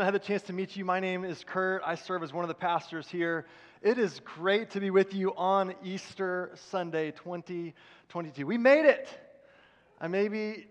[0.00, 0.86] I had the chance to meet you.
[0.86, 1.82] My name is Kurt.
[1.84, 3.44] I serve as one of the pastors here.
[3.82, 8.46] It is great to be with you on Easter Sunday 2022.
[8.46, 9.06] We made it.
[10.00, 10.66] I maybe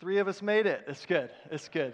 [0.00, 0.84] three of us made it.
[0.88, 1.28] It's good.
[1.50, 1.92] It's good.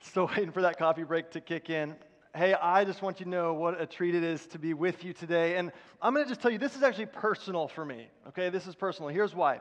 [0.00, 1.94] Still waiting for that coffee break to kick in.
[2.34, 5.04] Hey, I just want you to know what a treat it is to be with
[5.04, 5.56] you today.
[5.56, 5.70] And
[6.02, 8.08] I'm going to just tell you, this is actually personal for me.
[8.26, 9.08] Okay, this is personal.
[9.08, 9.60] Here's why.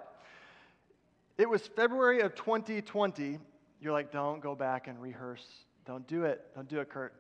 [1.37, 3.37] It was February of 2020.
[3.79, 5.45] You're like, don't go back and rehearse
[5.85, 6.45] don't do it.
[6.55, 7.13] Don't do it, Kurt.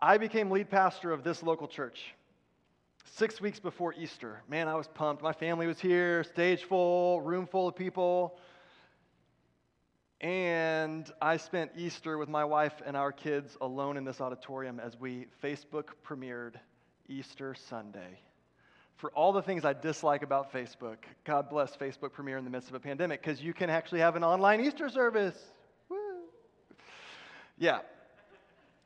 [0.00, 2.14] I became lead pastor of this local church
[3.14, 4.42] six weeks before Easter.
[4.48, 5.22] Man, I was pumped.
[5.22, 8.38] My family was here, stage full, room full of people.
[10.20, 14.98] And I spent Easter with my wife and our kids alone in this auditorium as
[14.98, 16.54] we Facebook premiered
[17.08, 18.20] Easter Sunday.
[18.96, 22.70] For all the things I dislike about Facebook, God bless Facebook premiere in the midst
[22.70, 25.36] of a pandemic because you can actually have an online Easter service.
[27.58, 27.80] Yeah,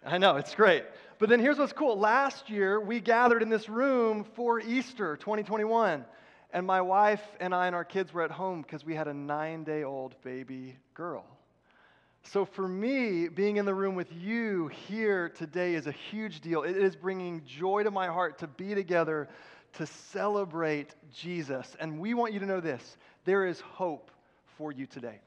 [0.04, 0.84] I know, it's great.
[1.18, 1.98] But then here's what's cool.
[1.98, 6.04] Last year, we gathered in this room for Easter 2021.
[6.52, 9.14] And my wife and I and our kids were at home because we had a
[9.14, 11.24] nine day old baby girl.
[12.22, 16.62] So for me, being in the room with you here today is a huge deal.
[16.62, 19.28] It is bringing joy to my heart to be together
[19.74, 21.76] to celebrate Jesus.
[21.80, 24.10] And we want you to know this there is hope
[24.56, 25.20] for you today.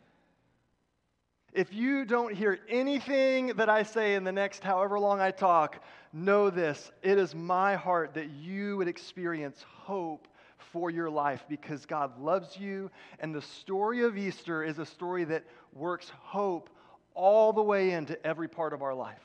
[1.53, 5.83] If you don't hear anything that I say in the next however long I talk,
[6.11, 6.91] know this.
[7.03, 12.57] It is my heart that you would experience hope for your life because God loves
[12.57, 12.89] you.
[13.19, 16.71] And the story of Easter is a story that works hope
[17.13, 19.21] all the way into every part of our life.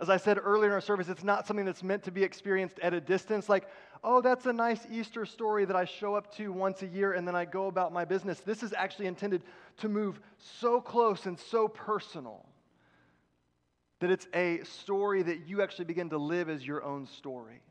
[0.00, 2.78] As I said earlier in our service, it's not something that's meant to be experienced
[2.80, 3.48] at a distance.
[3.48, 3.66] Like,
[4.04, 7.26] oh, that's a nice Easter story that I show up to once a year and
[7.26, 8.40] then I go about my business.
[8.40, 9.42] This is actually intended
[9.78, 12.44] to move so close and so personal
[14.00, 17.62] that it's a story that you actually begin to live as your own story.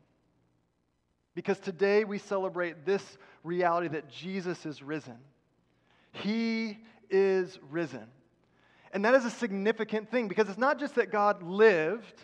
[1.34, 5.18] Because today we celebrate this reality that Jesus is risen.
[6.12, 6.78] He
[7.10, 8.06] is risen.
[8.92, 12.20] And that is a significant thing because it's not just that God lived,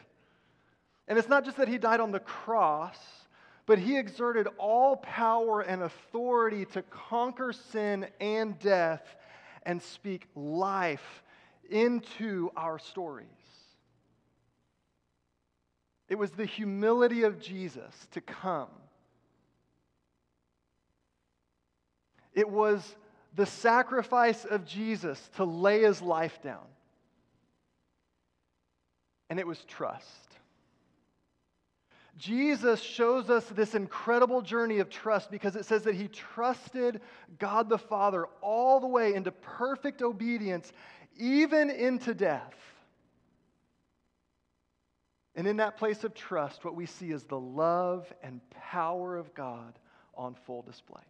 [1.09, 2.97] and it's not just that he died on the cross,
[3.71, 9.15] but he exerted all power and authority to conquer sin and death
[9.63, 11.23] and speak life
[11.71, 13.29] into our stories.
[16.09, 18.71] It was the humility of Jesus to come.
[22.35, 22.97] It was
[23.37, 26.67] the sacrifice of Jesus to lay his life down.
[29.29, 30.30] And it was trust.
[32.21, 37.01] Jesus shows us this incredible journey of trust because it says that he trusted
[37.39, 40.71] God the Father all the way into perfect obedience,
[41.17, 42.55] even into death.
[45.35, 49.33] And in that place of trust, what we see is the love and power of
[49.33, 49.79] God
[50.15, 51.01] on full display.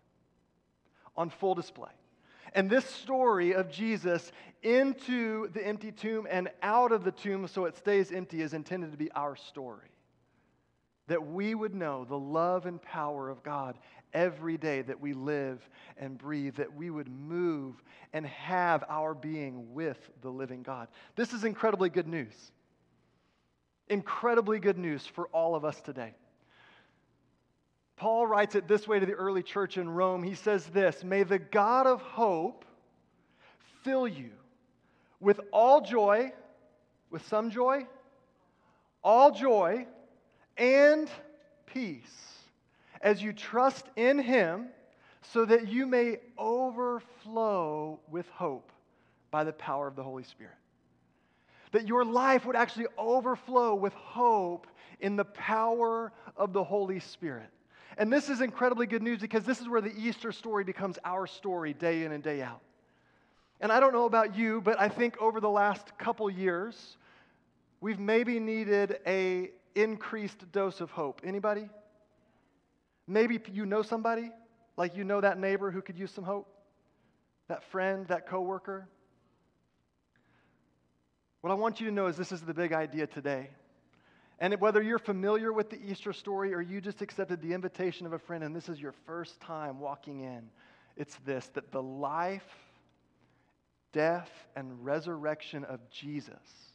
[1.16, 1.90] On full display.
[2.54, 4.30] And this story of Jesus
[4.62, 8.92] into the empty tomb and out of the tomb so it stays empty is intended
[8.92, 9.90] to be our story.
[11.10, 13.76] That we would know the love and power of God
[14.14, 17.82] every day that we live and breathe, that we would move
[18.12, 20.86] and have our being with the living God.
[21.16, 22.52] This is incredibly good news.
[23.88, 26.14] Incredibly good news for all of us today.
[27.96, 30.22] Paul writes it this way to the early church in Rome.
[30.22, 32.64] He says this May the God of hope
[33.82, 34.30] fill you
[35.18, 36.30] with all joy,
[37.10, 37.88] with some joy,
[39.02, 39.88] all joy,
[40.60, 41.10] and
[41.66, 42.04] peace
[43.00, 44.68] as you trust in him,
[45.22, 48.70] so that you may overflow with hope
[49.30, 50.54] by the power of the Holy Spirit.
[51.72, 54.66] That your life would actually overflow with hope
[55.00, 57.48] in the power of the Holy Spirit.
[57.96, 61.26] And this is incredibly good news because this is where the Easter story becomes our
[61.26, 62.60] story day in and day out.
[63.60, 66.96] And I don't know about you, but I think over the last couple years,
[67.80, 71.20] we've maybe needed a increased dose of hope.
[71.24, 71.68] Anybody?
[73.06, 74.30] Maybe you know somebody,
[74.76, 76.48] like you know that neighbor who could use some hope,
[77.48, 78.88] that friend, that coworker.
[81.40, 83.50] What I want you to know is this is the big idea today.
[84.38, 88.12] And whether you're familiar with the Easter story or you just accepted the invitation of
[88.12, 90.48] a friend and this is your first time walking in,
[90.96, 92.48] it's this that the life,
[93.92, 96.69] death, and resurrection of Jesus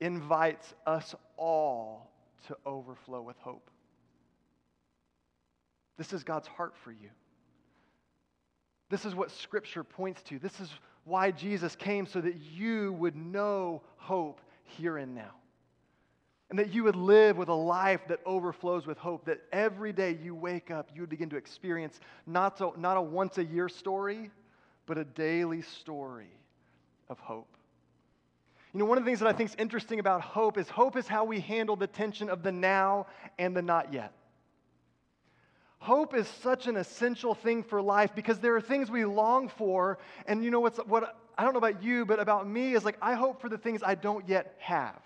[0.00, 2.10] invites us all
[2.46, 3.70] to overflow with hope.
[5.98, 7.10] This is God's heart for you.
[8.88, 10.38] This is what Scripture points to.
[10.38, 10.70] This is
[11.04, 15.34] why Jesus came, so that you would know hope here and now.
[16.48, 20.18] And that you would live with a life that overflows with hope, that every day
[20.20, 23.68] you wake up, you would begin to experience not, so, not a once a year
[23.68, 24.30] story,
[24.86, 26.32] but a daily story
[27.08, 27.56] of hope.
[28.72, 30.96] You know, one of the things that I think is interesting about hope is hope
[30.96, 33.06] is how we handle the tension of the now
[33.38, 34.12] and the not yet.
[35.80, 39.98] Hope is such an essential thing for life because there are things we long for.
[40.26, 42.98] And you know what's, what, I don't know about you, but about me is like,
[43.00, 45.00] I hope for the things I don't yet have.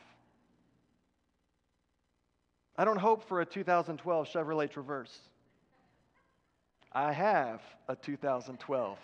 [2.77, 5.17] I don't hope for a 2012 Chevrolet Traverse.
[6.93, 8.99] I have a 2012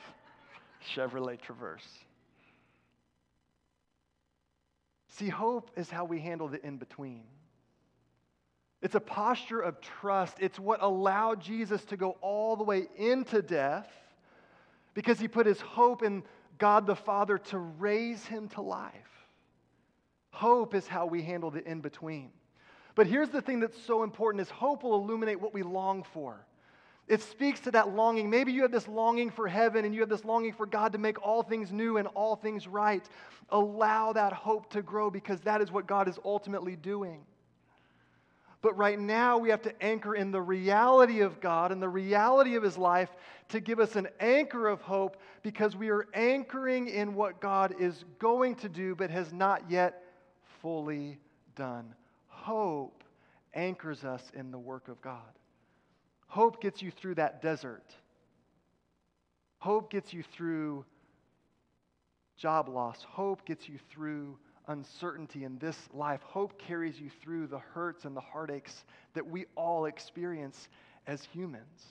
[0.95, 1.87] Chevrolet Traverse.
[5.11, 7.25] See, hope is how we handle the in between.
[8.83, 10.37] It's a posture of trust.
[10.41, 13.89] It's what allowed Jesus to go all the way into death
[14.95, 16.23] because he put his hope in
[16.59, 18.95] God the Father to raise him to life.
[20.31, 22.31] Hope is how we handle the in between.
[22.95, 26.47] But here's the thing that's so important is hope will illuminate what we long for.
[27.11, 28.31] It speaks to that longing.
[28.31, 30.99] Maybe you have this longing for heaven and you have this longing for God to
[30.99, 33.05] make all things new and all things right.
[33.49, 37.23] Allow that hope to grow because that is what God is ultimately doing.
[38.63, 42.55] But right now, we have to anchor in the reality of God and the reality
[42.55, 43.11] of His life
[43.49, 48.05] to give us an anchor of hope because we are anchoring in what God is
[48.21, 50.05] going to do but has not yet
[50.63, 51.19] fully
[51.57, 51.93] done.
[52.29, 53.03] Hope
[53.53, 55.40] anchors us in the work of God.
[56.31, 57.93] Hope gets you through that desert.
[59.59, 60.85] Hope gets you through
[62.37, 63.03] job loss.
[63.03, 64.39] Hope gets you through
[64.69, 66.23] uncertainty in this life.
[66.23, 68.85] Hope carries you through the hurts and the heartaches
[69.15, 70.69] that we all experience
[71.09, 71.83] as humans.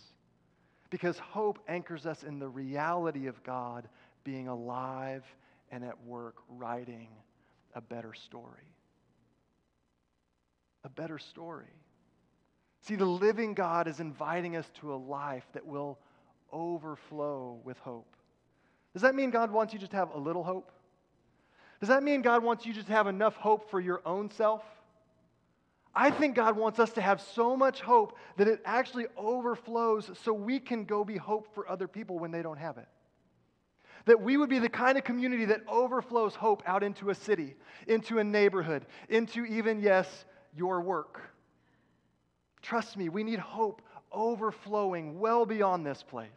[0.90, 3.90] Because hope anchors us in the reality of God
[4.24, 5.26] being alive
[5.70, 7.10] and at work writing
[7.76, 8.74] a better story.
[10.86, 11.76] A better story.
[12.82, 16.00] See, the living God is inviting us to a life that will
[16.52, 18.16] overflow with hope.
[18.94, 20.72] Does that mean God wants you just to have a little hope?
[21.80, 24.64] Does that mean God wants you just to have enough hope for your own self?
[25.94, 30.34] I think God wants us to have so much hope that it actually overflows so
[30.34, 32.88] we can go be hope for other people when they don't have it.
[34.06, 37.56] That we would be the kind of community that overflows hope out into a city,
[37.88, 40.26] into a neighborhood, into even, yes,
[40.56, 41.22] your work.
[42.62, 46.30] Trust me, we need hope overflowing well beyond this place.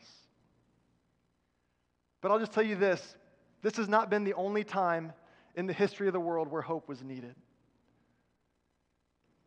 [2.20, 3.16] But I'll just tell you this
[3.62, 5.12] this has not been the only time
[5.54, 7.34] in the history of the world where hope was needed.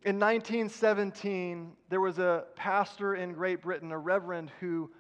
[0.04, 4.92] In 1917, there was a pastor in Great Britain, a reverend, who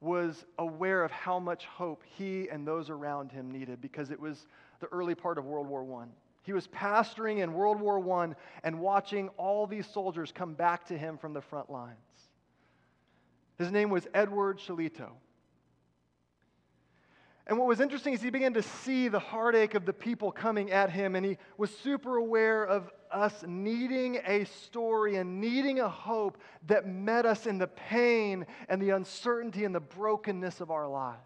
[0.00, 4.46] was aware of how much hope he and those around him needed because it was
[4.80, 6.06] the early part of World War I.
[6.42, 8.34] He was pastoring in World War I
[8.64, 11.96] and watching all these soldiers come back to him from the front lines.
[13.58, 15.10] His name was Edward Shillito.
[17.46, 20.70] And what was interesting is he began to see the heartache of the people coming
[20.70, 25.88] at him, and he was super aware of us needing a story and needing a
[25.88, 30.88] hope that met us in the pain and the uncertainty and the brokenness of our
[30.88, 31.18] lives.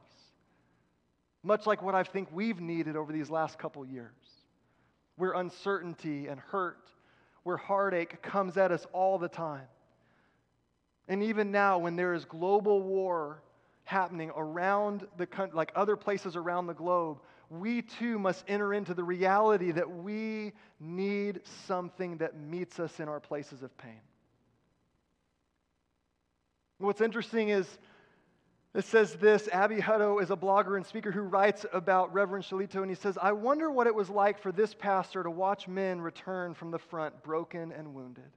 [1.43, 4.11] Much like what I think we've needed over these last couple years,
[5.17, 6.91] where uncertainty and hurt,
[7.43, 9.67] where heartache comes at us all the time.
[11.09, 13.43] And even now, when there is global war
[13.85, 17.19] happening around the country, like other places around the globe,
[17.49, 23.09] we too must enter into the reality that we need something that meets us in
[23.09, 24.01] our places of pain.
[26.79, 27.67] What's interesting is
[28.77, 32.83] it says this Abby Hutto is a blogger and speaker who writes about Reverend Shillito,
[32.83, 35.99] and he says, I wonder what it was like for this pastor to watch men
[36.01, 38.31] return from the front broken and wounded.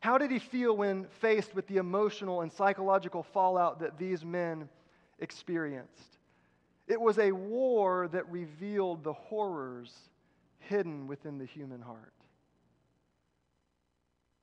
[0.00, 4.68] How did he feel when faced with the emotional and psychological fallout that these men
[5.20, 6.18] experienced?
[6.88, 9.94] It was a war that revealed the horrors
[10.58, 12.12] hidden within the human heart.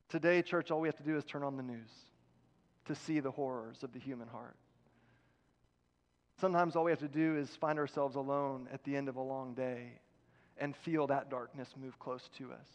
[0.07, 1.91] Today, church, all we have to do is turn on the news
[2.85, 4.55] to see the horrors of the human heart.
[6.41, 9.21] Sometimes all we have to do is find ourselves alone at the end of a
[9.21, 9.91] long day
[10.57, 12.67] and feel that darkness move close to us.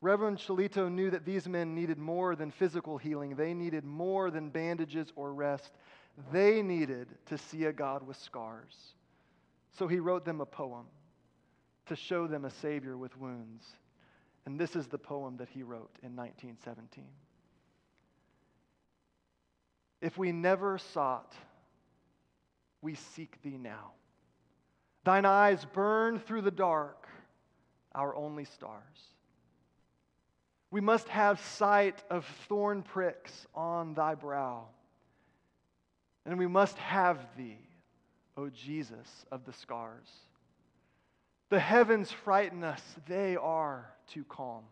[0.00, 3.36] Reverend Shillito knew that these men needed more than physical healing.
[3.36, 5.70] They needed more than bandages or rest.
[6.32, 8.74] They needed to see a God with scars.
[9.78, 10.86] So he wrote them a poem
[11.86, 13.64] to show them a Savior with wounds.
[14.44, 17.04] And this is the poem that he wrote in 1917.
[20.00, 21.32] If we never sought,
[22.82, 23.92] we seek thee now.
[25.04, 27.06] Thine eyes burn through the dark
[27.94, 28.82] our only stars.
[30.70, 34.66] We must have sight of thorn pricks on thy brow.
[36.26, 37.58] And we must have thee,
[38.36, 40.08] O Jesus of the scars.
[41.48, 44.64] The heavens frighten us, they are too calm.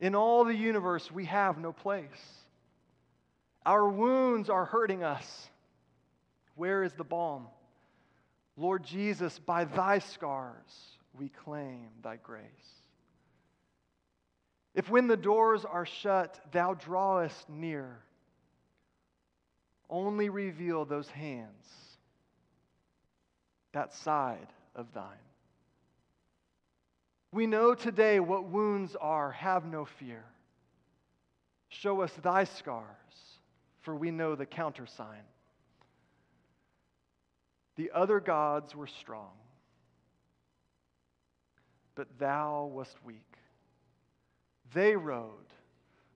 [0.00, 2.42] In all the universe, we have no place.
[3.64, 5.48] Our wounds are hurting us.
[6.54, 7.46] Where is the balm?
[8.56, 12.42] Lord Jesus, by thy scars we claim thy grace.
[14.74, 17.98] If when the doors are shut, thou drawest near,
[19.90, 21.66] only reveal those hands,
[23.72, 25.04] that side of thine.
[27.32, 29.32] We know today what wounds are.
[29.32, 30.24] Have no fear.
[31.68, 32.84] Show us thy scars,
[33.80, 35.24] for we know the countersign.
[37.76, 39.32] The other gods were strong,
[41.94, 43.36] but thou wast weak.
[44.74, 45.52] They rode,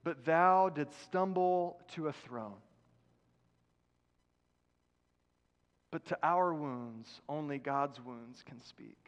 [0.04, 2.60] but thou didst stumble to a throne.
[5.90, 8.98] But to our wounds, only God's wounds can speak.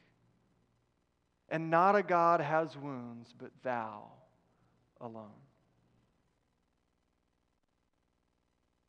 [1.51, 4.05] And not a God has wounds, but thou
[5.01, 5.29] alone.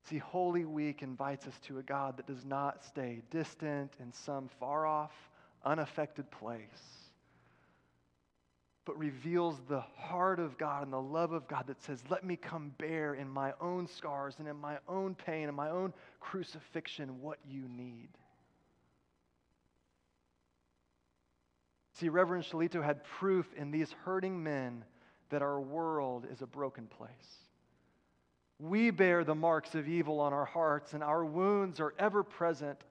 [0.09, 4.49] See, Holy Week invites us to a God that does not stay distant in some
[4.59, 5.11] far off,
[5.63, 6.63] unaffected place,
[8.85, 12.35] but reveals the heart of God and the love of God that says, Let me
[12.35, 17.21] come bear in my own scars and in my own pain and my own crucifixion
[17.21, 18.09] what you need.
[21.93, 24.85] See, Reverend Shillito had proof in these hurting men
[25.29, 27.48] that our world is a broken place.
[28.59, 32.83] We bear the marks of evil on our hearts, and our wounds are ever present,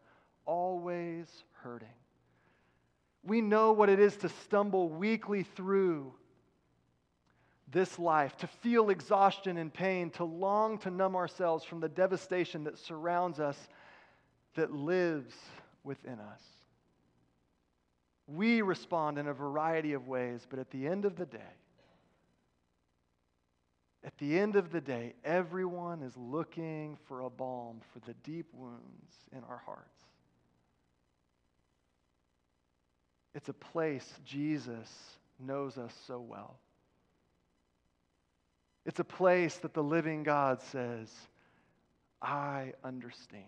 [0.47, 1.27] always
[1.63, 1.89] hurting.
[3.23, 6.15] We know what it is to stumble weakly through
[7.71, 12.65] this life, to feel exhaustion and pain, to long to numb ourselves from the devastation
[12.65, 13.59] that surrounds us,
[14.55, 15.35] that lives
[15.85, 16.43] within us.
[18.27, 21.58] We respond in a variety of ways, but at the end of the day,
[24.05, 28.47] at the end of the day, everyone is looking for a balm for the deep
[28.53, 30.03] wounds in our hearts.
[33.35, 34.89] It's a place Jesus
[35.39, 36.59] knows us so well.
[38.87, 41.13] It's a place that the living God says,
[42.23, 43.45] I understand.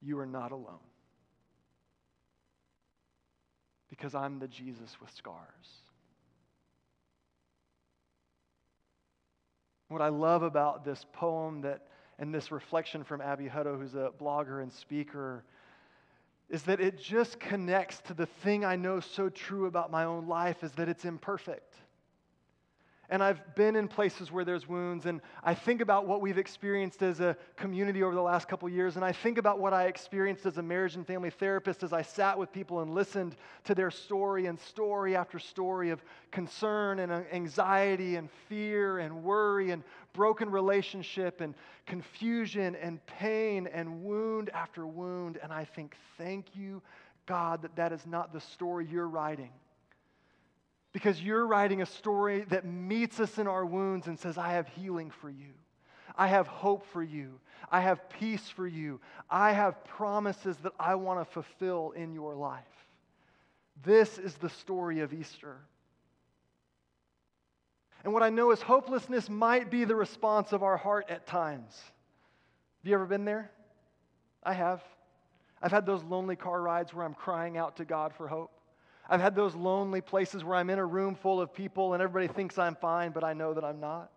[0.00, 0.78] You are not alone.
[3.90, 5.36] Because I'm the Jesus with scars.
[9.88, 11.86] What I love about this poem that,
[12.18, 15.44] and this reflection from Abby Hutto, who's a blogger and speaker,
[16.50, 20.26] is that it just connects to the thing I know so true about my own
[20.26, 21.74] life is that it's imperfect.
[23.10, 27.02] And I've been in places where there's wounds, and I think about what we've experienced
[27.02, 30.44] as a community over the last couple years, and I think about what I experienced
[30.44, 33.90] as a marriage and family therapist as I sat with people and listened to their
[33.90, 39.84] story and story after story of concern and uh, anxiety and fear and worry and
[40.12, 41.54] broken relationship and
[41.86, 45.38] confusion and pain and wound after wound.
[45.42, 46.82] And I think, thank you,
[47.24, 49.50] God, that that is not the story you're writing
[50.92, 54.68] because you're writing a story that meets us in our wounds and says, I have
[54.68, 55.52] healing for you.
[56.16, 57.38] I have hope for you.
[57.70, 59.00] I have peace for you.
[59.30, 62.64] I have promises that I want to fulfill in your life.
[63.84, 65.58] This is the story of Easter.
[68.04, 71.76] And what I know is hopelessness might be the response of our heart at times.
[72.82, 73.50] Have you ever been there?
[74.42, 74.82] I have.
[75.60, 78.52] I've had those lonely car rides where I'm crying out to God for hope.
[79.08, 82.32] I've had those lonely places where I'm in a room full of people and everybody
[82.32, 84.10] thinks I'm fine, but I know that I'm not.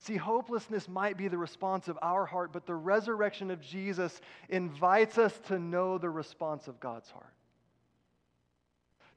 [0.00, 5.16] See, hopelessness might be the response of our heart, but the resurrection of Jesus invites
[5.16, 7.32] us to know the response of God's heart.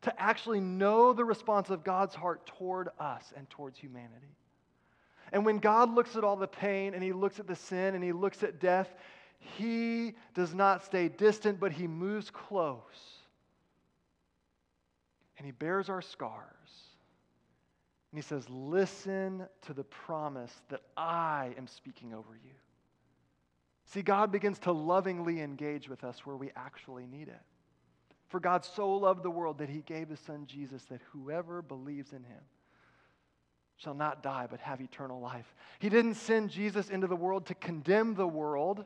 [0.04, 4.38] To actually know the response of God's heart toward us and towards humanity.
[5.34, 8.02] And when God looks at all the pain and he looks at the sin and
[8.02, 8.94] he looks at death,
[9.40, 13.17] he does not stay distant, but he moves close
[15.38, 16.44] and he bears our scars.
[18.12, 22.52] And he says, Listen to the promise that I am speaking over you.
[23.86, 27.42] See, God begins to lovingly engage with us where we actually need it.
[28.28, 32.12] For God so loved the world that he gave his son Jesus that whoever believes
[32.12, 32.42] in him
[33.78, 35.56] shall not die but have eternal life.
[35.80, 38.84] He didn't send Jesus into the world to condemn the world,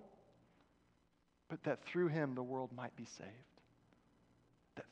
[1.50, 3.50] but that through him the world might be saved.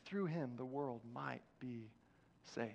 [0.09, 1.91] Through him the world might be
[2.55, 2.73] saved.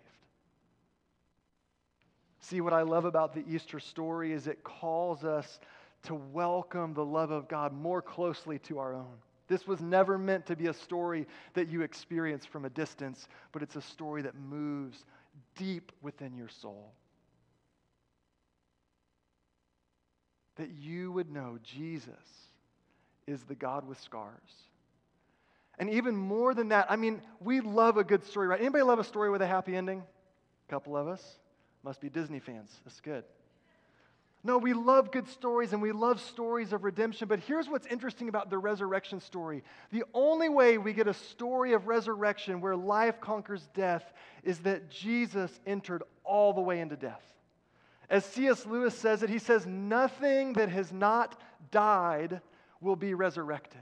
[2.39, 5.59] See, what I love about the Easter story is it calls us
[6.05, 9.17] to welcome the love of God more closely to our own.
[9.49, 13.63] This was never meant to be a story that you experience from a distance, but
[13.63, 15.05] it's a story that moves
[15.57, 16.93] deep within your soul.
[20.57, 22.15] That you would know Jesus
[23.27, 24.53] is the God with scars.
[25.79, 28.61] And even more than that, I mean, we love a good story, right?
[28.61, 30.03] Anybody love a story with a happy ending?
[30.69, 31.39] A couple of us.
[31.83, 32.71] Must be Disney fans.
[32.85, 33.25] That's good.
[34.47, 37.29] No, we love good stories and we love stories of redemption.
[37.29, 41.73] But here's what's interesting about the resurrection story the only way we get a story
[41.73, 44.13] of resurrection where life conquers death
[44.43, 47.23] is that Jesus entered all the way into death.
[48.11, 48.67] As C.S.
[48.67, 51.41] Lewis says it, he says, Nothing that has not
[51.71, 52.43] died
[52.83, 53.81] will be resurrected.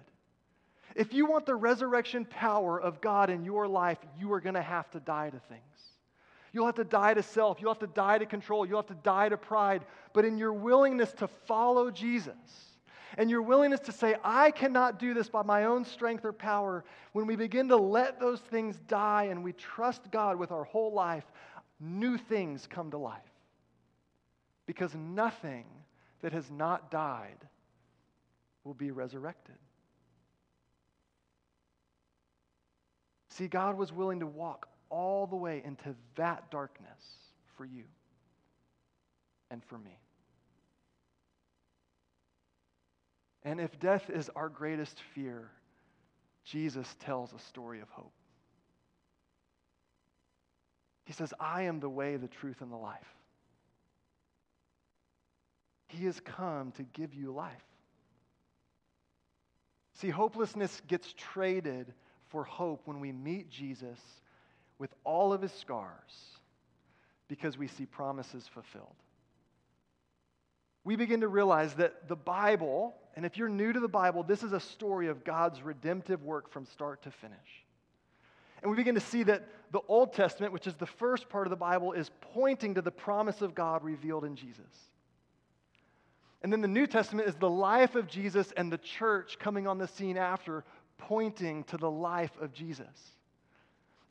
[0.95, 4.63] If you want the resurrection power of God in your life, you are going to
[4.63, 5.63] have to die to things.
[6.53, 7.59] You'll have to die to self.
[7.61, 8.67] You'll have to die to control.
[8.67, 9.85] You'll have to die to pride.
[10.13, 12.35] But in your willingness to follow Jesus
[13.17, 16.85] and your willingness to say, I cannot do this by my own strength or power,
[17.13, 20.93] when we begin to let those things die and we trust God with our whole
[20.93, 21.25] life,
[21.81, 23.21] new things come to life.
[24.67, 25.65] Because nothing
[26.23, 27.39] that has not died
[28.65, 29.57] will be resurrected.
[33.33, 37.01] See, God was willing to walk all the way into that darkness
[37.57, 37.85] for you
[39.51, 39.99] and for me.
[43.43, 45.51] And if death is our greatest fear,
[46.45, 48.13] Jesus tells a story of hope.
[51.07, 53.01] He says, I am the way, the truth, and the life.
[55.89, 57.65] He has come to give you life.
[59.95, 61.93] See, hopelessness gets traded
[62.33, 64.01] for hope when we meet Jesus
[64.79, 66.33] with all of his scars
[67.29, 68.97] because we see promises fulfilled.
[70.85, 74.43] We begin to realize that the Bible, and if you're new to the Bible, this
[74.43, 77.39] is a story of God's redemptive work from start to finish.
[78.63, 81.51] And we begin to see that the Old Testament, which is the first part of
[81.51, 84.91] the Bible, is pointing to the promise of God revealed in Jesus.
[86.43, 89.79] And then the New Testament is the life of Jesus and the church coming on
[89.79, 90.65] the scene after,
[90.99, 92.87] pointing to the life of Jesus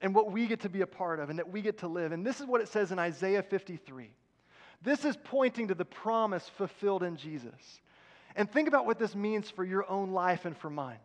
[0.02, 2.12] and what we get to be a part of and that we get to live.
[2.12, 4.10] And this is what it says in Isaiah 53.
[4.82, 7.82] This is pointing to the promise fulfilled in Jesus.
[8.36, 11.00] And think about what this means for your own life and for mine.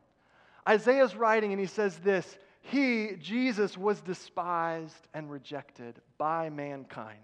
[0.69, 7.19] Isaiah's writing and he says this He, Jesus, was despised and rejected by mankind.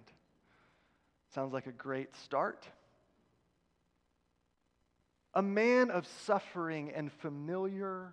[1.35, 2.67] Sounds like a great start.
[5.35, 8.12] A man of suffering and familiar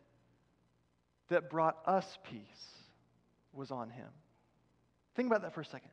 [1.31, 2.39] that brought us peace
[3.53, 4.07] was on him.
[5.15, 5.89] Think about that for a second.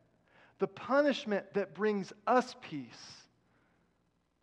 [0.59, 2.89] The punishment that brings us peace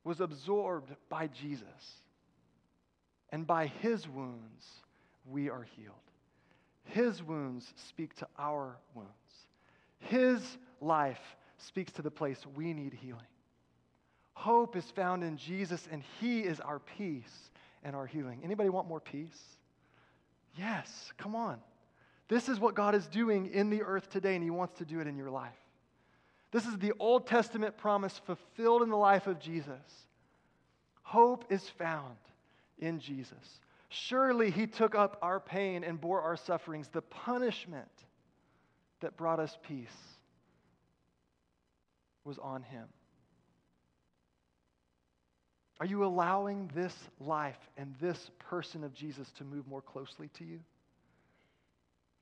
[0.03, 1.67] was absorbed by Jesus.
[3.31, 4.65] And by his wounds,
[5.29, 5.95] we are healed.
[6.85, 9.09] His wounds speak to our wounds.
[9.99, 13.21] His life speaks to the place we need healing.
[14.33, 17.49] Hope is found in Jesus, and he is our peace
[17.83, 18.41] and our healing.
[18.43, 19.57] Anybody want more peace?
[20.57, 21.59] Yes, come on.
[22.27, 24.99] This is what God is doing in the earth today, and He wants to do
[24.99, 25.53] it in your life.
[26.51, 30.07] This is the Old Testament promise fulfilled in the life of Jesus.
[31.03, 32.15] Hope is found
[32.79, 33.59] in Jesus.
[33.89, 37.91] Surely He took up our pain and bore our sufferings, the punishment
[39.01, 39.87] that brought us peace
[42.23, 42.85] was on Him.
[45.79, 50.45] Are you allowing this life and this person of Jesus to move more closely to
[50.45, 50.59] you?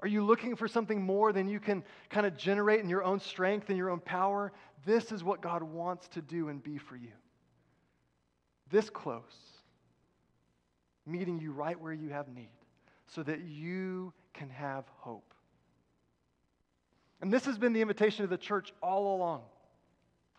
[0.02, 3.20] Are you looking for something more than you can kind of generate in your own
[3.20, 4.52] strength and your own power?
[4.86, 7.12] This is what God wants to do and be for you.
[8.70, 9.22] This close,
[11.06, 12.50] meeting you right where you have need,
[13.08, 15.34] so that you can have hope.
[17.22, 19.44] And this has been the invitation of the church all along.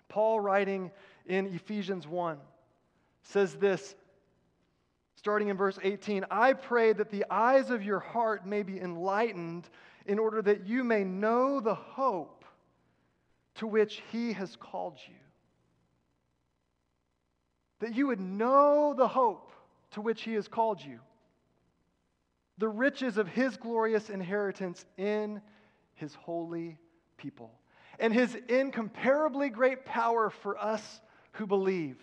[0.09, 0.90] Paul, writing
[1.27, 2.37] in Ephesians 1,
[3.24, 3.94] says this,
[5.16, 9.68] starting in verse 18 I pray that the eyes of your heart may be enlightened
[10.06, 12.44] in order that you may know the hope
[13.56, 15.14] to which he has called you.
[17.80, 19.50] That you would know the hope
[19.92, 21.00] to which he has called you,
[22.58, 25.40] the riches of his glorious inheritance in
[25.94, 26.78] his holy
[27.16, 27.50] people,
[27.98, 31.00] and his incomparably great power for us
[31.32, 31.96] who believe.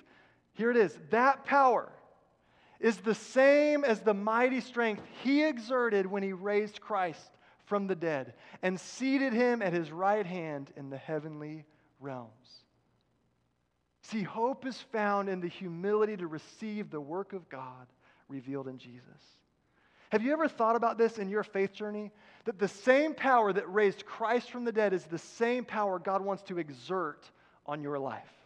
[0.53, 1.91] Here it is that power
[2.79, 7.31] is the same as the mighty strength he exerted when he raised Christ
[7.65, 11.63] from the dead and seated him at his right hand in the heavenly
[11.99, 12.31] realms.
[14.01, 17.87] See, hope is found in the humility to receive the work of God
[18.27, 19.05] revealed in Jesus.
[20.09, 22.11] Have you ever thought about this in your faith journey?
[22.43, 26.21] That the same power that raised Christ from the dead is the same power God
[26.21, 27.29] wants to exert
[27.65, 28.40] on your life.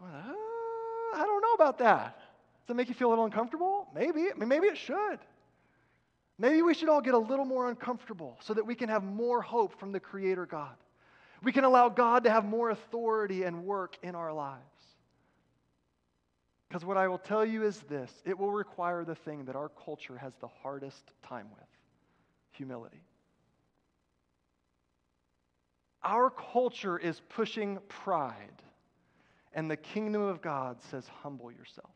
[0.00, 2.18] Going, ah, I don't know about that.
[2.66, 3.88] Does it make you feel a little uncomfortable?
[3.94, 4.30] Maybe.
[4.30, 5.18] I mean, maybe it should.
[6.38, 9.42] Maybe we should all get a little more uncomfortable so that we can have more
[9.42, 10.74] hope from the Creator God.
[11.42, 14.60] We can allow God to have more authority and work in our lives.
[16.68, 19.68] Because what I will tell you is this it will require the thing that our
[19.68, 21.68] culture has the hardest time with
[22.52, 23.02] humility.
[26.02, 28.62] Our culture is pushing pride,
[29.52, 31.90] and the kingdom of God says, humble yourself.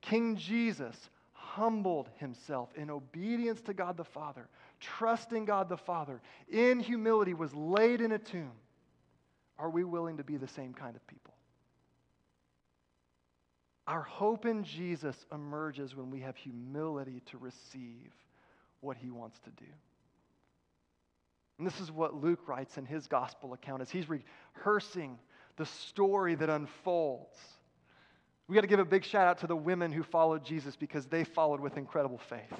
[0.00, 4.48] King Jesus humbled himself in obedience to God the Father,
[4.80, 8.52] trusting God the Father, in humility, was laid in a tomb.
[9.58, 11.34] Are we willing to be the same kind of people?
[13.86, 18.12] Our hope in Jesus emerges when we have humility to receive
[18.80, 19.70] what he wants to do.
[21.56, 25.18] And this is what Luke writes in his gospel account as he's rehearsing
[25.58, 27.36] the story that unfolds.
[28.46, 31.06] We got to give a big shout out to the women who followed Jesus because
[31.06, 32.58] they followed with incredible faith.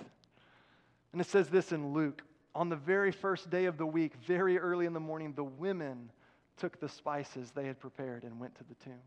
[1.12, 2.22] And it says this in Luke
[2.54, 6.10] on the very first day of the week, very early in the morning, the women
[6.58, 9.00] took the spices they had prepared and went to the tomb.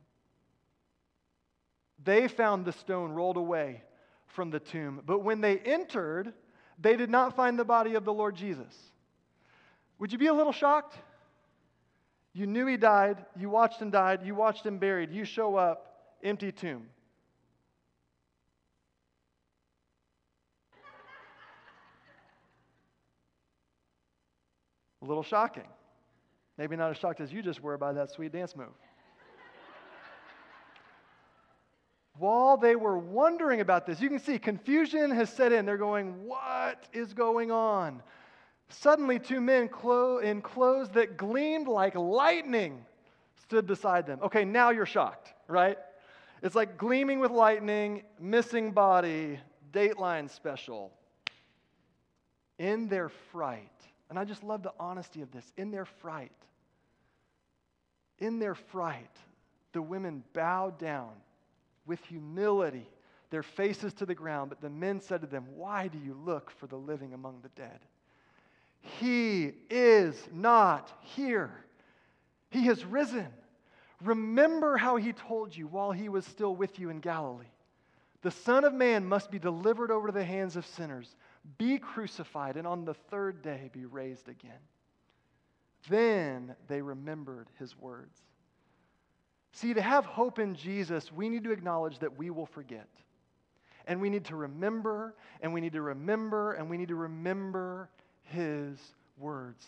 [2.04, 3.84] They found the stone rolled away
[4.28, 5.02] from the tomb.
[5.06, 6.34] But when they entered,
[6.80, 8.74] they did not find the body of the Lord Jesus.
[10.00, 10.98] Would you be a little shocked?
[12.34, 16.16] You knew he died, you watched him died, you watched him buried, you show up,
[16.24, 16.88] empty tomb.
[25.02, 25.68] A little shocking.
[26.58, 28.68] Maybe not as shocked as you just were by that sweet dance move.
[32.18, 35.66] While they were wondering about this, you can see confusion has set in.
[35.66, 38.04] They're going, What is going on?
[38.72, 42.86] Suddenly, two men clo- in clothes that gleamed like lightning
[43.44, 44.20] stood beside them.
[44.22, 45.78] Okay, now you're shocked, right?
[46.42, 49.40] It's like gleaming with lightning, missing body,
[49.72, 50.92] Dateline special.
[52.58, 53.70] In their fright,
[54.10, 56.32] and I just love the honesty of this, in their fright,
[58.20, 59.18] in their fright,
[59.74, 61.10] the women bowed down
[61.86, 62.88] with humility,
[63.32, 64.50] their faces to the ground.
[64.50, 67.50] But the men said to them, Why do you look for the living among the
[67.50, 67.80] dead?
[68.82, 71.52] He is not here.
[72.50, 73.28] He has risen.
[74.04, 77.46] Remember how he told you while he was still with you in Galilee.
[78.24, 81.16] The Son of Man must be delivered over to the hands of sinners,
[81.58, 84.60] be crucified, and on the third day be raised again.
[85.90, 88.20] Then they remembered his words.
[89.54, 92.88] See, to have hope in Jesus, we need to acknowledge that we will forget.
[93.88, 97.90] And we need to remember, and we need to remember, and we need to remember
[98.24, 98.78] his
[99.18, 99.66] words.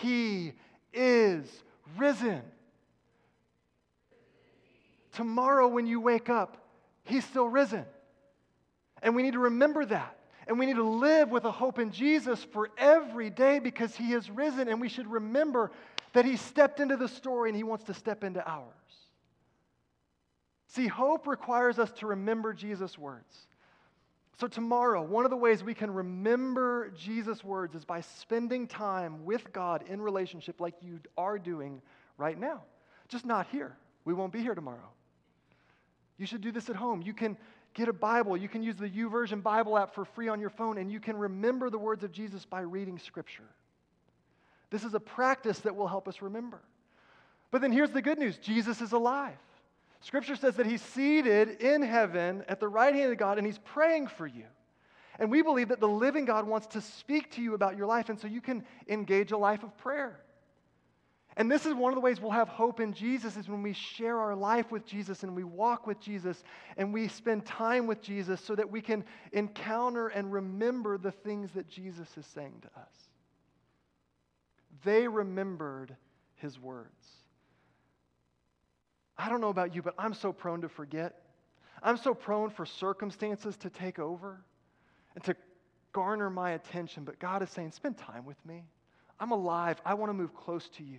[0.00, 0.52] He
[0.92, 1.46] is
[1.96, 2.42] risen.
[5.12, 6.56] Tomorrow, when you wake up,
[7.04, 7.84] he's still risen.
[9.02, 10.18] And we need to remember that.
[10.46, 14.12] And we need to live with a hope in Jesus for every day because he
[14.12, 14.68] is risen.
[14.68, 15.70] And we should remember
[16.12, 18.72] that he stepped into the story and he wants to step into ours.
[20.68, 23.46] See, hope requires us to remember Jesus' words.
[24.36, 29.24] So, tomorrow, one of the ways we can remember Jesus' words is by spending time
[29.24, 31.80] with God in relationship like you are doing
[32.18, 32.62] right now.
[33.08, 33.76] Just not here.
[34.04, 34.90] We won't be here tomorrow.
[36.18, 37.00] You should do this at home.
[37.02, 37.36] You can
[37.74, 38.36] get a Bible.
[38.36, 41.16] You can use the YouVersion Bible app for free on your phone, and you can
[41.16, 43.48] remember the words of Jesus by reading Scripture.
[44.70, 46.60] This is a practice that will help us remember.
[47.52, 49.38] But then here's the good news Jesus is alive.
[50.04, 53.56] Scripture says that he's seated in heaven at the right hand of God and he's
[53.56, 54.44] praying for you.
[55.18, 58.10] And we believe that the living God wants to speak to you about your life,
[58.10, 60.20] and so you can engage a life of prayer.
[61.38, 63.72] And this is one of the ways we'll have hope in Jesus is when we
[63.72, 66.44] share our life with Jesus and we walk with Jesus
[66.76, 71.52] and we spend time with Jesus so that we can encounter and remember the things
[71.52, 73.08] that Jesus is saying to us.
[74.84, 75.96] They remembered
[76.36, 77.23] his words.
[79.16, 81.22] I don't know about you, but I'm so prone to forget.
[81.82, 84.42] I'm so prone for circumstances to take over
[85.14, 85.36] and to
[85.92, 87.04] garner my attention.
[87.04, 88.64] But God is saying, spend time with me.
[89.20, 89.80] I'm alive.
[89.84, 90.98] I want to move close to you.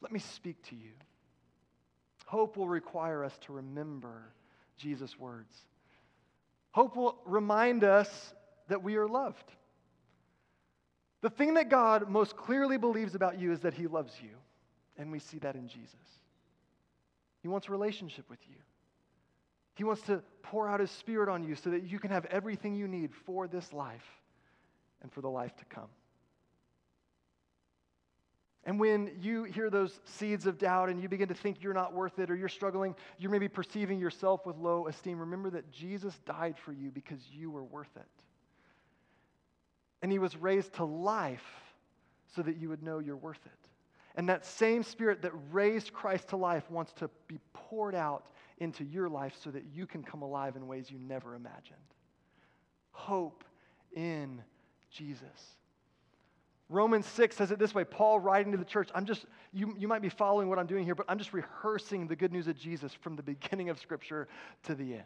[0.00, 0.90] Let me speak to you.
[2.26, 4.32] Hope will require us to remember
[4.76, 5.54] Jesus' words.
[6.72, 8.34] Hope will remind us
[8.68, 9.52] that we are loved.
[11.20, 14.30] The thing that God most clearly believes about you is that He loves you,
[14.96, 15.94] and we see that in Jesus.
[17.42, 18.56] He wants a relationship with you.
[19.74, 22.74] He wants to pour out His Spirit on you so that you can have everything
[22.74, 24.06] you need for this life
[25.02, 25.88] and for the life to come.
[28.64, 31.92] And when you hear those seeds of doubt and you begin to think you're not
[31.92, 36.16] worth it or you're struggling, you're maybe perceiving yourself with low esteem, remember that Jesus
[36.26, 38.06] died for you because you were worth it.
[40.00, 41.42] And he was raised to life
[42.36, 43.61] so that you would know you're worth it.
[44.16, 48.26] And that same spirit that raised Christ to life wants to be poured out
[48.58, 51.78] into your life so that you can come alive in ways you never imagined.
[52.92, 53.44] Hope
[53.94, 54.42] in
[54.90, 55.56] Jesus.
[56.68, 59.88] Romans 6 says it this way Paul writing to the church, I'm just, you, you
[59.88, 62.56] might be following what I'm doing here, but I'm just rehearsing the good news of
[62.56, 64.28] Jesus from the beginning of Scripture
[64.64, 65.04] to the end.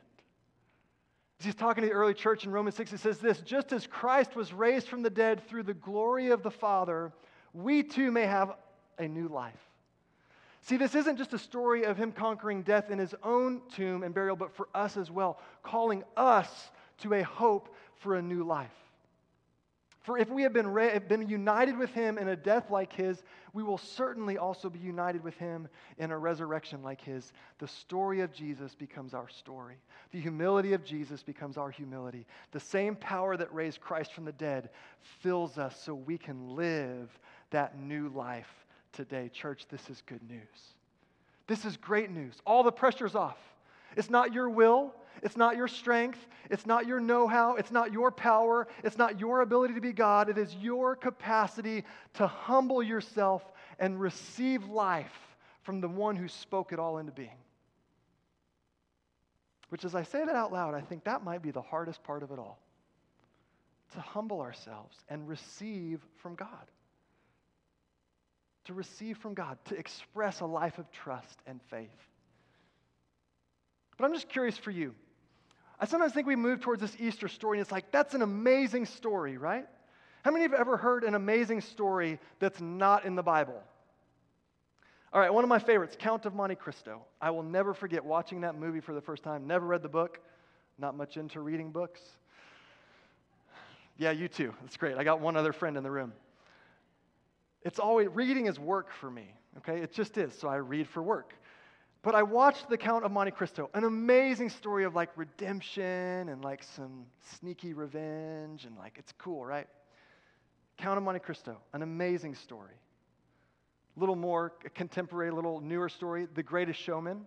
[1.41, 3.87] As he's talking to the early church in Romans 6, he says this just as
[3.87, 7.13] Christ was raised from the dead through the glory of the Father,
[7.53, 8.55] we too may have
[8.99, 9.55] a new life.
[10.63, 14.13] See, this isn't just a story of him conquering death in his own tomb and
[14.13, 16.71] burial, but for us as well, calling us
[17.03, 18.73] to a hope for a new life.
[20.07, 23.25] For if we have been, ra- been united with him in a death like his,
[23.53, 27.33] we will certainly also be united with him in a resurrection like his.
[27.59, 29.77] The story of Jesus becomes our story.
[30.13, 32.25] The humility of Jesus becomes our humility.
[32.53, 34.71] The same power that raised Christ from the dead
[35.21, 37.09] fills us so we can live
[37.51, 38.66] that new life
[38.97, 39.31] today.
[39.33, 40.41] Church, this is good news.
[41.47, 42.35] This is great news.
[42.45, 43.39] All the pressure's off.
[43.97, 46.19] It's not your will, it's not your strength.
[46.51, 47.57] It's not your know how.
[47.57, 48.69] It's not your power.
[48.85, 50.29] It's not your ability to be God.
[50.29, 53.43] It is your capacity to humble yourself
[53.79, 57.39] and receive life from the one who spoke it all into being.
[59.71, 62.23] Which, as I say that out loud, I think that might be the hardest part
[62.23, 62.59] of it all
[63.95, 66.71] to humble ourselves and receive from God.
[68.67, 71.89] To receive from God, to express a life of trust and faith.
[73.97, 74.95] But I'm just curious for you.
[75.79, 78.87] I sometimes think we move towards this Easter story, and it's like, that's an amazing
[78.87, 79.67] story, right?
[80.23, 83.63] How many of have ever heard an amazing story that's not in the Bible?
[85.13, 87.03] All right, one of my favorites, Count of Monte Cristo.
[87.21, 89.47] I will never forget watching that movie for the first time.
[89.47, 90.19] Never read the book,
[90.77, 92.01] not much into reading books.
[93.97, 94.53] Yeah, you too.
[94.63, 94.97] That's great.
[94.97, 96.13] I got one other friend in the room.
[97.67, 99.81] It's always, reading is work for me, okay?
[99.81, 100.33] It just is.
[100.39, 101.35] So I read for work.
[102.01, 106.45] But I watched The Count of Monte Cristo, an amazing story of like redemption and
[106.45, 107.07] like some
[107.41, 109.67] sneaky revenge, and like it's cool, right?
[110.77, 112.77] Count of Monte Cristo, an amazing story.
[113.97, 117.27] A little more contemporary, a little newer story, The Greatest Showman.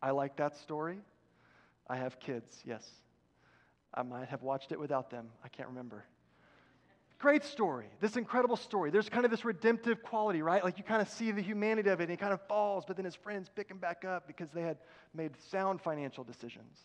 [0.00, 1.00] I like that story.
[1.88, 2.88] I have kids, yes.
[3.92, 5.30] I might have watched it without them.
[5.44, 6.04] I can't remember.
[7.18, 8.90] Great story, this incredible story.
[8.90, 10.62] There's kind of this redemptive quality, right?
[10.62, 12.96] Like you kind of see the humanity of it, and he kind of falls, but
[12.96, 14.78] then his friends pick him back up because they had
[15.12, 16.78] made sound financial decisions.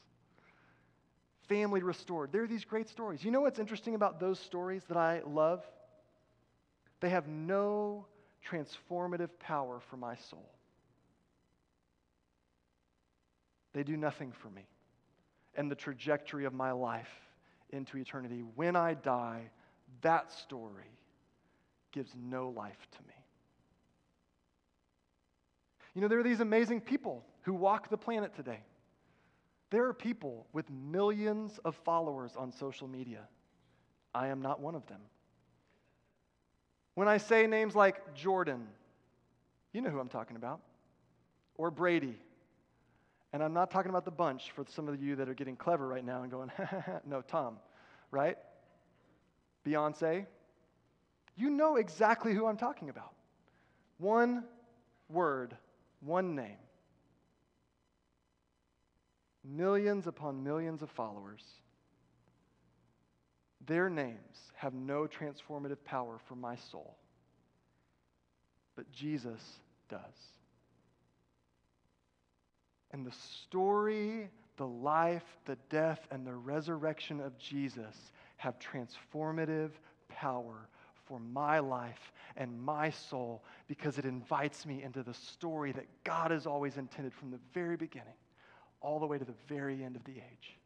[1.47, 2.31] Family restored.
[2.31, 3.23] There are these great stories.
[3.23, 5.63] You know what's interesting about those stories that I love?
[6.99, 8.07] They have no
[8.49, 10.49] transformative power for my soul.
[13.73, 14.65] They do nothing for me
[15.55, 17.09] and the trajectory of my life
[17.69, 18.43] into eternity.
[18.55, 19.51] When I die,
[20.01, 20.91] that story
[21.91, 23.13] gives no life to me.
[25.93, 28.59] You know, there are these amazing people who walk the planet today.
[29.69, 33.21] There are people with millions of followers on social media.
[34.13, 35.01] I am not one of them.
[36.95, 38.67] When I say names like Jordan,
[39.71, 40.61] you know who I'm talking about,
[41.55, 42.15] or Brady,
[43.31, 45.87] and I'm not talking about the bunch for some of you that are getting clever
[45.87, 46.51] right now and going,
[47.05, 47.57] no, Tom,
[48.11, 48.37] right?
[49.65, 50.25] Beyonce,
[51.35, 53.13] you know exactly who I'm talking about.
[53.97, 54.43] One
[55.09, 55.55] word,
[56.01, 56.57] one name.
[59.43, 61.43] Millions upon millions of followers.
[63.65, 66.97] Their names have no transformative power for my soul.
[68.75, 69.41] but Jesus
[69.89, 69.99] does.
[72.91, 73.13] And the
[73.45, 77.95] story, the life, the death, and the resurrection of Jesus
[78.37, 79.71] have transformative
[80.09, 80.67] power
[81.05, 86.31] for my life and my soul because it invites me into the story that God
[86.31, 88.13] has always intended from the very beginning
[88.81, 90.57] all the way to the very end of the age.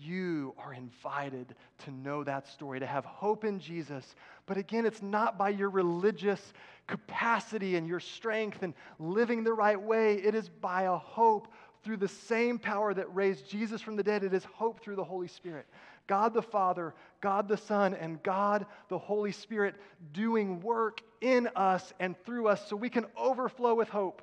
[0.00, 1.54] You are invited
[1.84, 4.14] to know that story, to have hope in Jesus.
[4.46, 6.52] But again, it's not by your religious
[6.86, 10.14] capacity and your strength and living the right way.
[10.14, 11.48] It is by a hope
[11.84, 14.24] through the same power that raised Jesus from the dead.
[14.24, 15.66] It is hope through the Holy Spirit.
[16.12, 19.76] God the Father, God the Son, and God the Holy Spirit
[20.12, 24.20] doing work in us and through us so we can overflow with hope.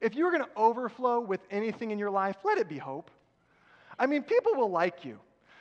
[0.00, 3.10] If you're going to overflow with anything in your life, let it be hope.
[3.98, 5.18] I mean, people will like you.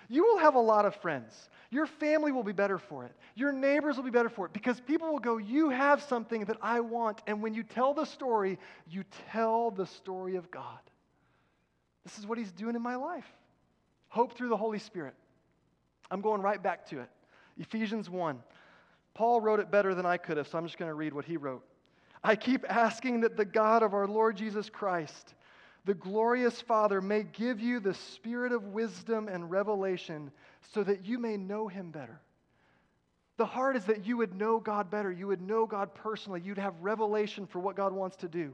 [0.08, 1.50] You will have a lot of friends.
[1.72, 3.14] Your family will be better for it.
[3.34, 6.58] Your neighbors will be better for it because people will go, You have something that
[6.62, 7.24] I want.
[7.26, 10.78] And when you tell the story, you tell the story of God.
[12.04, 13.26] This is what He's doing in my life.
[14.10, 15.16] Hope through the Holy Spirit.
[16.12, 17.10] I'm going right back to it.
[17.58, 18.40] Ephesians 1.
[19.14, 21.26] Paul wrote it better than I could have, so I'm just going to read what
[21.26, 21.64] he wrote.
[22.24, 25.36] I keep asking that the God of our Lord Jesus Christ,
[25.86, 30.32] the glorious Father, may give you the spirit of wisdom and revelation
[30.74, 32.20] so that you may know him better.
[33.38, 35.12] The heart is that you would know God better.
[35.12, 36.42] You would know God personally.
[36.44, 38.54] You'd have revelation for what God wants to do.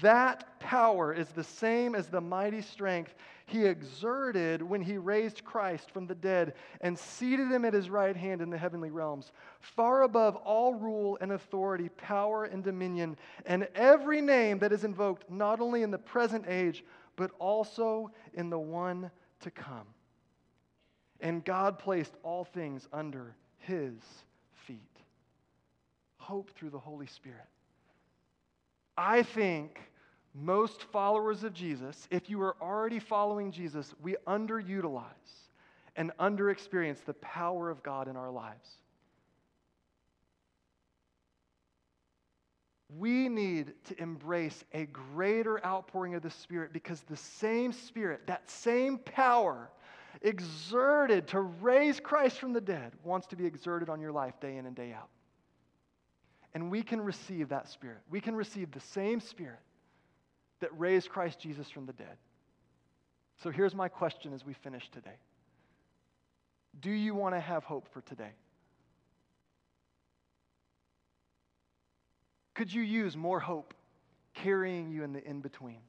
[0.00, 3.14] That power is the same as the mighty strength
[3.46, 8.16] he exerted when he raised Christ from the dead and seated him at his right
[8.16, 13.68] hand in the heavenly realms, far above all rule and authority, power and dominion, and
[13.74, 16.84] every name that is invoked, not only in the present age,
[17.16, 19.86] but also in the one to come.
[21.20, 23.94] And God placed all things under his
[24.54, 24.80] feet.
[26.16, 27.51] Hope through the Holy Spirit.
[28.96, 29.80] I think
[30.34, 35.04] most followers of Jesus, if you are already following Jesus, we underutilize
[35.96, 38.68] and underexperience the power of God in our lives.
[42.98, 48.50] We need to embrace a greater outpouring of the Spirit because the same Spirit, that
[48.50, 49.70] same power
[50.20, 54.56] exerted to raise Christ from the dead, wants to be exerted on your life day
[54.56, 55.08] in and day out.
[56.54, 57.98] And we can receive that Spirit.
[58.10, 59.60] We can receive the same Spirit
[60.60, 62.16] that raised Christ Jesus from the dead.
[63.42, 65.16] So here's my question as we finish today
[66.80, 68.32] Do you want to have hope for today?
[72.54, 73.74] Could you use more hope
[74.34, 75.80] carrying you in the in between?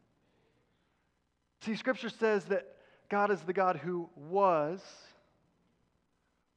[1.62, 2.68] See, Scripture says that
[3.10, 4.82] God is the God who was,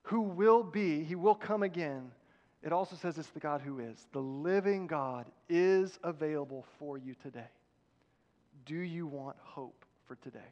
[0.03, 2.13] who will be, He will come again,
[2.67, 3.97] it also says it's the God who is.
[4.13, 7.47] The living God is available for you today.
[8.65, 10.51] Do you want hope for today?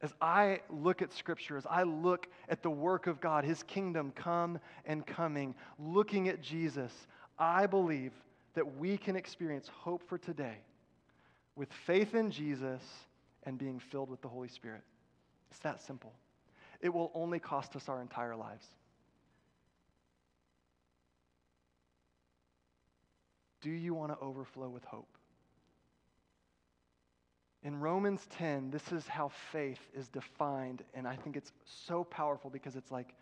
[0.00, 4.12] As I look at Scripture, as I look at the work of God, His kingdom
[4.16, 6.90] come and coming, looking at Jesus,
[7.38, 8.12] I believe
[8.54, 10.56] that we can experience hope for today
[11.54, 12.82] with faith in Jesus
[13.42, 14.82] and being filled with the Holy Spirit.
[15.50, 16.14] It's that simple.
[16.80, 18.66] It will only cost us our entire lives.
[23.64, 25.08] Do you want to overflow with hope?
[27.62, 31.50] In Romans 10, this is how faith is defined, and I think it's
[31.86, 33.14] so powerful because it's like,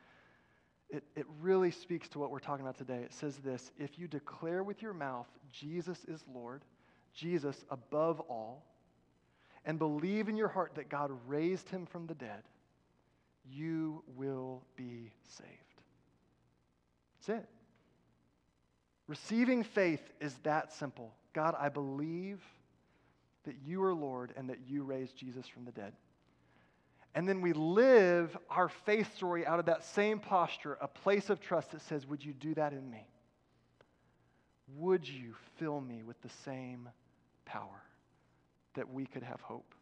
[0.90, 3.02] it, it really speaks to what we're talking about today.
[3.04, 6.62] It says this If you declare with your mouth, Jesus is Lord,
[7.14, 8.66] Jesus above all,
[9.64, 12.42] and believe in your heart that God raised him from the dead,
[13.48, 15.48] you will be saved.
[17.20, 17.48] That's it.
[19.12, 21.12] Receiving faith is that simple.
[21.34, 22.40] God, I believe
[23.44, 25.92] that you are Lord and that you raised Jesus from the dead.
[27.14, 31.42] And then we live our faith story out of that same posture, a place of
[31.42, 33.06] trust that says, Would you do that in me?
[34.76, 36.88] Would you fill me with the same
[37.44, 37.82] power
[38.76, 39.74] that we could have hope?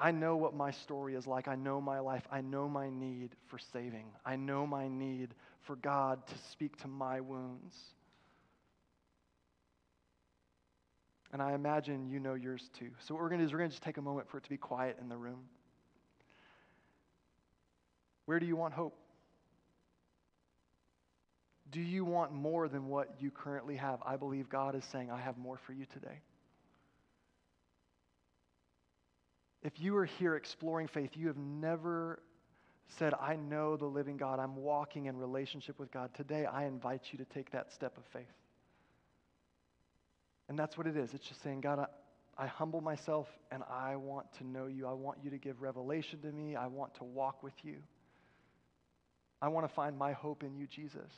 [0.00, 1.48] I know what my story is like.
[1.48, 2.22] I know my life.
[2.30, 4.06] I know my need for saving.
[4.24, 7.74] I know my need for God to speak to my wounds.
[11.32, 12.90] And I imagine you know yours too.
[13.00, 14.38] So, what we're going to do is we're going to just take a moment for
[14.38, 15.40] it to be quiet in the room.
[18.24, 18.94] Where do you want hope?
[21.70, 24.00] Do you want more than what you currently have?
[24.06, 26.20] I believe God is saying, I have more for you today.
[29.62, 32.20] If you are here exploring faith, you have never
[32.98, 36.10] said, I know the living God, I'm walking in relationship with God.
[36.14, 38.24] Today, I invite you to take that step of faith.
[40.48, 41.12] And that's what it is.
[41.12, 44.86] It's just saying, God, I, I humble myself and I want to know you.
[44.86, 46.56] I want you to give revelation to me.
[46.56, 47.76] I want to walk with you.
[49.42, 51.12] I want to find my hope in you, Jesus.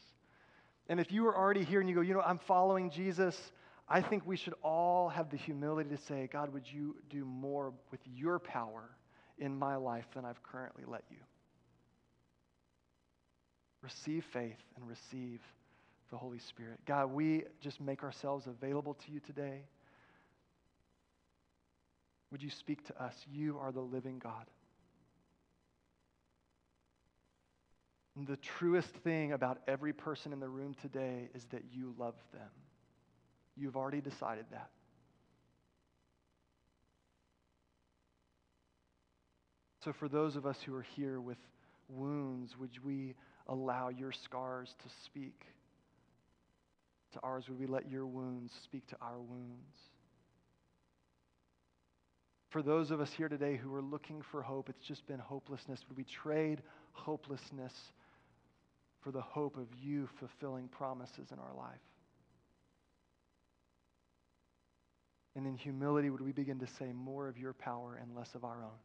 [0.89, 3.39] And if you are already here and you go, you know, I'm following Jesus,
[3.93, 7.73] I think we should all have the humility to say, God, would you do more
[7.91, 8.89] with your power
[9.39, 11.17] in my life than I've currently let you?
[13.83, 15.41] Receive faith and receive
[16.11, 16.79] the Holy Spirit.
[16.87, 19.63] God, we just make ourselves available to you today.
[22.31, 23.15] Would you speak to us?
[23.33, 24.47] You are the living God.
[28.17, 32.15] And the truest thing about every person in the room today is that you love
[32.33, 32.51] them.
[33.57, 34.71] You've already decided that.
[39.85, 41.39] So, for those of us who are here with
[41.89, 43.15] wounds, would we
[43.47, 45.47] allow your scars to speak
[47.13, 47.45] to ours?
[47.49, 49.77] Would we let your wounds speak to our wounds?
[52.51, 55.81] For those of us here today who are looking for hope, it's just been hopelessness.
[55.89, 57.73] Would we trade hopelessness
[59.03, 61.79] for the hope of you fulfilling promises in our life?
[65.37, 68.45] And in humility, would we begin to say more of your power and less of
[68.45, 68.79] our own?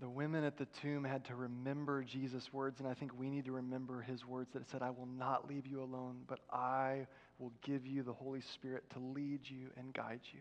[0.00, 3.46] The women at the tomb had to remember Jesus' words, and I think we need
[3.46, 7.06] to remember his words that said, I will not leave you alone, but I
[7.40, 10.40] will give you the Holy Spirit to lead you and guide you,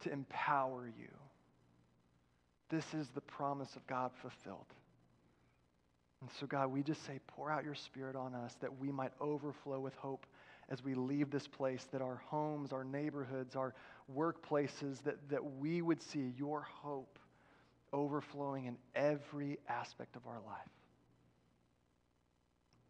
[0.00, 1.10] to empower you.
[2.70, 4.66] This is the promise of God fulfilled.
[6.20, 9.12] And so, God, we just say, pour out your Spirit on us that we might
[9.20, 10.26] overflow with hope
[10.70, 13.74] as we leave this place, that our homes, our neighborhoods, our
[14.12, 17.18] workplaces, that, that we would see your hope
[17.94, 20.68] overflowing in every aspect of our life.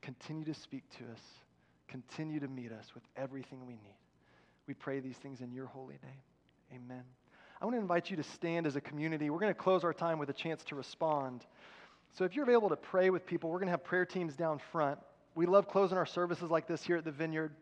[0.02, 1.20] Continue to speak to us.
[1.86, 3.98] Continue to meet us with everything we need.
[4.66, 6.82] We pray these things in your holy name.
[6.82, 7.04] Amen.
[7.60, 9.30] I want to invite you to stand as a community.
[9.30, 11.44] We're going to close our time with a chance to respond.
[12.16, 14.58] So if you're able to pray with people, we're going to have prayer teams down
[14.72, 14.98] front.
[15.34, 17.52] We love closing our services like this here at the Vineyard.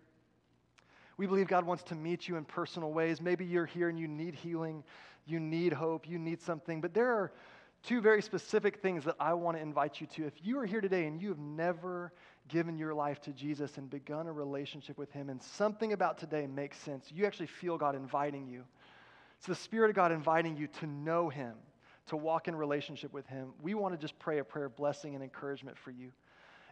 [1.17, 3.21] We believe God wants to meet you in personal ways.
[3.21, 4.83] Maybe you're here and you need healing
[5.27, 6.81] you need hope, you need something.
[6.81, 7.33] But there are
[7.83, 10.27] two very specific things that I want to invite you to.
[10.27, 12.13] If you are here today and you have never
[12.49, 16.47] given your life to Jesus and begun a relationship with Him, and something about today
[16.47, 18.65] makes sense, you actually feel God inviting you.
[19.39, 21.55] It's the Spirit of God inviting you to know Him,
[22.07, 23.53] to walk in relationship with Him.
[23.63, 26.11] We want to just pray a prayer of blessing and encouragement for you.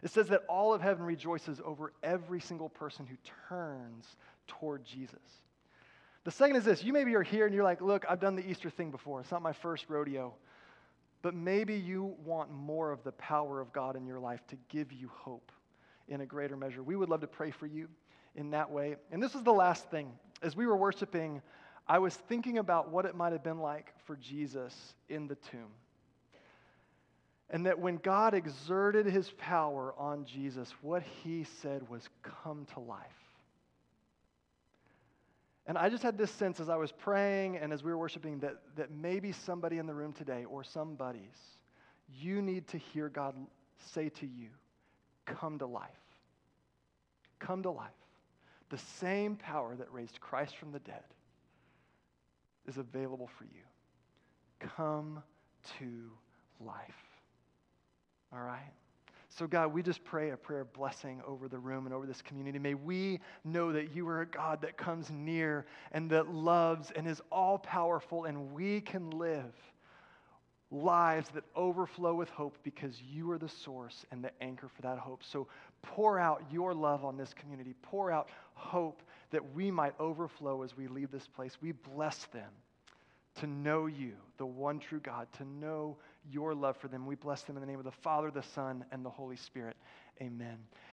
[0.03, 3.15] It says that all of heaven rejoices over every single person who
[3.49, 4.05] turns
[4.47, 5.19] toward Jesus.
[6.23, 8.47] The second is this you maybe are here and you're like, look, I've done the
[8.47, 9.21] Easter thing before.
[9.21, 10.33] It's not my first rodeo.
[11.21, 14.91] But maybe you want more of the power of God in your life to give
[14.91, 15.51] you hope
[16.07, 16.81] in a greater measure.
[16.81, 17.87] We would love to pray for you
[18.35, 18.95] in that way.
[19.11, 20.11] And this is the last thing.
[20.41, 21.41] As we were worshiping,
[21.87, 25.69] I was thinking about what it might have been like for Jesus in the tomb.
[27.51, 32.79] And that when God exerted his power on Jesus, what he said was, Come to
[32.79, 33.05] life.
[35.67, 38.39] And I just had this sense as I was praying and as we were worshiping
[38.39, 41.37] that, that maybe somebody in the room today or some buddies,
[42.19, 43.35] you need to hear God
[43.93, 44.47] say to you,
[45.25, 45.89] Come to life.
[47.39, 47.89] Come to life.
[48.69, 51.03] The same power that raised Christ from the dead
[52.67, 53.61] is available for you.
[54.59, 55.21] Come
[55.79, 56.11] to
[56.65, 57.10] life.
[58.33, 58.71] All right?
[59.29, 62.21] So, God, we just pray a prayer of blessing over the room and over this
[62.21, 62.59] community.
[62.59, 67.07] May we know that you are a God that comes near and that loves and
[67.07, 69.53] is all powerful, and we can live
[70.69, 74.97] lives that overflow with hope because you are the source and the anchor for that
[74.97, 75.23] hope.
[75.23, 75.47] So,
[75.81, 79.01] pour out your love on this community, pour out hope
[79.31, 81.57] that we might overflow as we leave this place.
[81.61, 82.49] We bless them
[83.35, 85.97] to know you, the one true God, to know
[86.29, 87.05] your love for them.
[87.05, 89.77] We bless them in the name of the Father, the Son, and the Holy Spirit.
[90.21, 90.57] Amen.